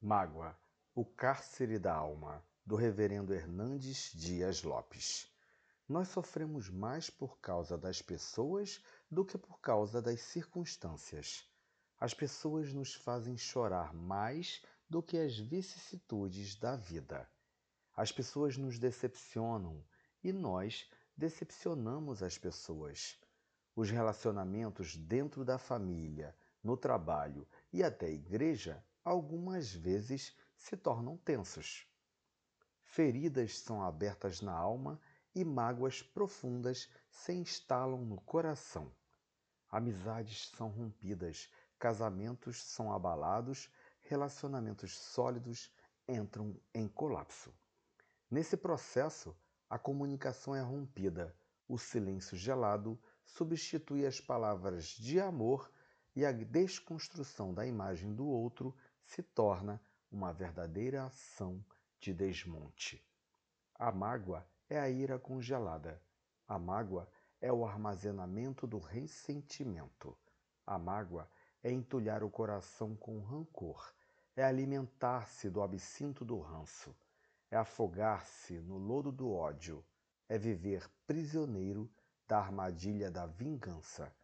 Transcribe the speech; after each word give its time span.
Mágoa, 0.00 0.54
o 0.94 1.06
cárcere 1.06 1.78
da 1.78 1.94
alma, 1.94 2.44
do 2.66 2.76
reverendo 2.76 3.32
Hernandes 3.32 4.12
Dias 4.14 4.62
Lopes. 4.62 5.26
Nós 5.88 6.08
sofremos 6.08 6.68
mais 6.68 7.08
por 7.08 7.40
causa 7.40 7.78
das 7.78 8.02
pessoas 8.02 8.84
do 9.10 9.24
que 9.24 9.38
por 9.38 9.58
causa 9.58 10.02
das 10.02 10.20
circunstâncias. 10.20 11.50
As 11.98 12.12
pessoas 12.12 12.74
nos 12.74 12.92
fazem 12.92 13.38
chorar 13.38 13.94
mais 13.94 14.62
do 14.88 15.02
que 15.02 15.16
as 15.16 15.38
vicissitudes 15.38 16.56
da 16.56 16.76
vida. 16.76 17.26
As 17.96 18.12
pessoas 18.12 18.58
nos 18.58 18.78
decepcionam 18.78 19.82
e 20.22 20.30
nós 20.30 20.90
decepcionamos 21.16 22.22
as 22.22 22.36
pessoas. 22.36 23.18
Os 23.74 23.90
relacionamentos 23.90 24.94
dentro 24.94 25.42
da 25.42 25.56
família, 25.56 26.36
no 26.62 26.76
trabalho 26.76 27.48
e 27.72 27.82
até 27.82 28.10
igreja 28.10 28.84
algumas 29.06 29.72
vezes 29.72 30.36
se 30.56 30.76
tornam 30.76 31.16
tensos. 31.18 31.86
Feridas 32.82 33.60
são 33.60 33.80
abertas 33.80 34.40
na 34.40 34.52
alma 34.52 35.00
e 35.32 35.44
mágoas 35.44 36.02
profundas 36.02 36.90
se 37.08 37.32
instalam 37.32 38.04
no 38.04 38.20
coração. 38.22 38.92
Amizades 39.70 40.48
são 40.56 40.68
rompidas, 40.70 41.48
casamentos 41.78 42.60
são 42.60 42.92
abalados, 42.92 43.70
relacionamentos 44.02 44.98
sólidos 44.98 45.72
entram 46.08 46.60
em 46.74 46.88
colapso. 46.88 47.54
Nesse 48.28 48.56
processo, 48.56 49.36
a 49.70 49.78
comunicação 49.78 50.52
é 50.52 50.60
rompida, 50.60 51.32
o 51.68 51.78
silêncio 51.78 52.36
gelado 52.36 52.98
substitui 53.24 54.04
as 54.04 54.20
palavras 54.20 54.86
de 54.86 55.20
amor 55.20 55.70
e 56.16 56.24
a 56.24 56.32
desconstrução 56.32 57.54
da 57.54 57.64
imagem 57.64 58.12
do 58.12 58.26
outro 58.26 58.74
se 59.06 59.22
torna 59.22 59.80
uma 60.10 60.32
verdadeira 60.32 61.04
ação 61.04 61.64
de 61.98 62.12
desmonte. 62.12 63.02
A 63.74 63.90
mágoa 63.90 64.46
é 64.68 64.78
a 64.78 64.90
ira 64.90 65.18
congelada. 65.18 66.02
A 66.46 66.58
mágoa 66.58 67.08
é 67.40 67.52
o 67.52 67.64
armazenamento 67.64 68.66
do 68.66 68.78
ressentimento. 68.78 70.16
A 70.66 70.78
mágoa 70.78 71.30
é 71.62 71.70
entulhar 71.70 72.22
o 72.22 72.30
coração 72.30 72.94
com 72.96 73.20
rancor, 73.20 73.92
é 74.34 74.44
alimentar-se 74.44 75.48
do 75.48 75.62
absinto 75.62 76.24
do 76.24 76.38
ranço, 76.38 76.94
é 77.50 77.56
afogar-se 77.56 78.58
no 78.60 78.76
lodo 78.76 79.10
do 79.10 79.32
ódio, 79.32 79.84
é 80.28 80.36
viver 80.36 80.88
prisioneiro 81.06 81.90
da 82.26 82.38
armadilha 82.38 83.10
da 83.10 83.26
vingança. 83.26 84.14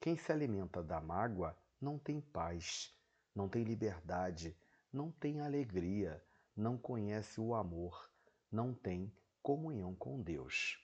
Quem 0.00 0.16
se 0.16 0.32
alimenta 0.32 0.82
da 0.82 1.00
mágoa 1.00 1.56
não 1.80 1.98
tem 1.98 2.20
paz, 2.20 2.94
não 3.34 3.48
tem 3.48 3.64
liberdade, 3.64 4.56
não 4.92 5.10
tem 5.10 5.40
alegria, 5.40 6.22
não 6.56 6.76
conhece 6.76 7.40
o 7.40 7.54
amor, 7.54 8.10
não 8.50 8.74
tem 8.74 9.12
comunhão 9.42 9.94
com 9.94 10.20
Deus. 10.20 10.78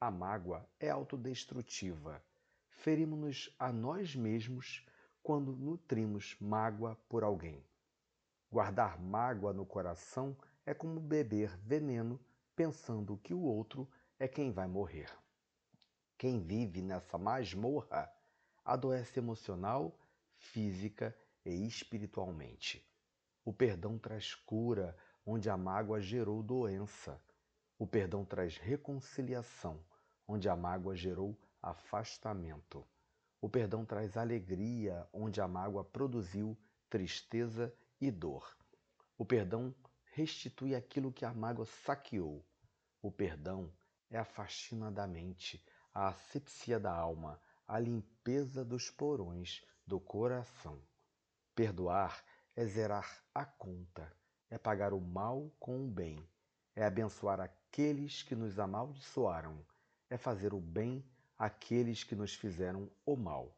A 0.00 0.10
mágoa 0.10 0.68
é 0.78 0.90
autodestrutiva. 0.90 2.22
Ferimos-nos 2.68 3.54
a 3.58 3.72
nós 3.72 4.14
mesmos 4.14 4.86
quando 5.22 5.56
nutrimos 5.56 6.36
mágoa 6.40 6.96
por 7.08 7.24
alguém. 7.24 7.64
Guardar 8.50 9.00
mágoa 9.00 9.52
no 9.52 9.64
coração 9.64 10.36
é 10.64 10.74
como 10.74 11.00
beber 11.00 11.56
veneno 11.58 12.20
pensando 12.54 13.16
que 13.18 13.32
o 13.32 13.40
outro 13.40 13.88
é 14.18 14.26
quem 14.26 14.50
vai 14.50 14.66
morrer. 14.66 15.10
Quem 16.18 16.40
vive 16.40 16.80
nessa 16.82 17.18
masmorra 17.18 18.10
adoece 18.64 19.18
emocional, 19.18 19.98
física 20.36 21.16
e 21.50 21.66
espiritualmente. 21.66 22.84
O 23.44 23.52
perdão 23.52 23.98
traz 23.98 24.34
cura 24.34 24.96
onde 25.24 25.48
a 25.48 25.56
mágoa 25.56 26.00
gerou 26.00 26.42
doença. 26.42 27.20
O 27.78 27.86
perdão 27.86 28.24
traz 28.24 28.56
reconciliação 28.56 29.84
onde 30.26 30.48
a 30.48 30.56
mágoa 30.56 30.96
gerou 30.96 31.38
afastamento. 31.62 32.84
O 33.40 33.48
perdão 33.48 33.84
traz 33.84 34.16
alegria 34.16 35.08
onde 35.12 35.40
a 35.40 35.46
mágoa 35.46 35.84
produziu 35.84 36.58
tristeza 36.90 37.72
e 38.00 38.10
dor. 38.10 38.56
O 39.16 39.24
perdão 39.24 39.74
restitui 40.12 40.74
aquilo 40.74 41.12
que 41.12 41.24
a 41.24 41.32
mágoa 41.32 41.66
saqueou. 41.66 42.44
O 43.00 43.10
perdão 43.10 43.72
é 44.10 44.18
a 44.18 44.24
faxina 44.24 44.90
da 44.90 45.06
mente, 45.06 45.64
a 45.92 46.08
asepsia 46.08 46.80
da 46.80 46.92
alma, 46.92 47.40
a 47.68 47.78
limpeza 47.78 48.64
dos 48.64 48.90
porões 48.90 49.64
do 49.86 50.00
coração. 50.00 50.80
Perdoar 51.56 52.22
é 52.54 52.66
zerar 52.66 53.24
a 53.34 53.42
conta, 53.46 54.12
é 54.50 54.58
pagar 54.58 54.92
o 54.92 55.00
mal 55.00 55.50
com 55.58 55.86
o 55.86 55.90
bem, 55.90 56.22
é 56.74 56.84
abençoar 56.84 57.40
aqueles 57.40 58.22
que 58.22 58.34
nos 58.34 58.58
amaldiçoaram, 58.58 59.64
é 60.10 60.18
fazer 60.18 60.52
o 60.52 60.60
bem 60.60 61.02
àqueles 61.38 62.04
que 62.04 62.14
nos 62.14 62.34
fizeram 62.34 62.90
o 63.06 63.16
mal. 63.16 63.56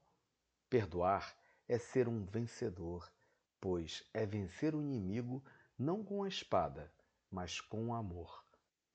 Perdoar 0.70 1.36
é 1.66 1.76
ser 1.76 2.06
um 2.06 2.24
vencedor, 2.24 3.12
pois 3.60 4.08
é 4.14 4.24
vencer 4.24 4.76
o 4.76 4.80
inimigo 4.80 5.42
não 5.76 6.04
com 6.04 6.22
a 6.22 6.28
espada, 6.28 6.92
mas 7.28 7.60
com 7.60 7.88
o 7.88 7.92
amor. 7.92 8.44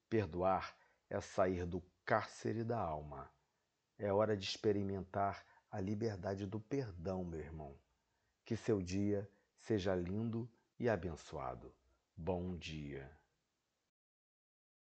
Perdoar 0.09 0.74
é 1.09 1.20
sair 1.20 1.66
do 1.66 1.84
cárcere 2.06 2.64
da 2.64 2.80
alma. 2.80 3.30
É 4.00 4.14
hora 4.14 4.38
de 4.38 4.46
experimentar 4.46 5.46
a 5.70 5.81
liberdade 5.81 6.46
do 6.46 6.58
perdão, 6.58 7.25
meu 7.25 7.41
irmão. 7.41 7.78
Que 8.45 8.57
seu 8.57 8.81
dia 8.81 9.29
seja 9.57 9.95
lindo 9.95 10.49
e 10.77 10.89
abençoado. 10.89 11.73
Bom 12.15 12.57
dia. 12.57 13.22